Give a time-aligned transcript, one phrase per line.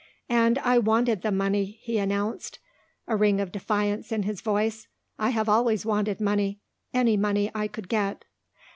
[0.29, 2.57] "And I wanted the money," he announced,
[3.07, 4.87] a ring of defiance in his voice.
[5.19, 6.59] "I have always wanted money,
[6.91, 8.25] any money I could get."